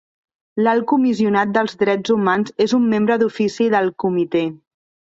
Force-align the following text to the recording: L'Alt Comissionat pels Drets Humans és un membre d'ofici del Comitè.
L'Alt 0.63 0.87
Comissionat 0.91 1.51
pels 1.59 1.77
Drets 1.85 2.15
Humans 2.17 2.57
és 2.67 2.75
un 2.81 2.91
membre 2.97 3.21
d'ofici 3.25 3.71
del 3.79 3.97
Comitè. 4.07 4.47